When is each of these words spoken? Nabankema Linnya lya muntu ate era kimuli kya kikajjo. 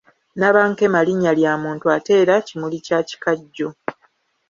Nabankema 0.39 0.99
Linnya 1.07 1.33
lya 1.39 1.53
muntu 1.63 1.85
ate 1.95 2.11
era 2.21 2.35
kimuli 2.47 2.77
kya 2.85 2.99
kikajjo. 3.07 3.67